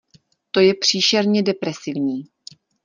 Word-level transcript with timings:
To 0.51 0.59
je 0.59 0.73
příšerně 0.73 1.43
depresivní. 1.43 2.23